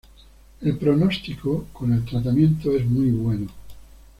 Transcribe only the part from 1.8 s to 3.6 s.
el tratamiento es muy bueno.